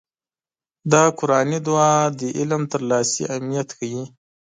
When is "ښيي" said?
3.77-4.03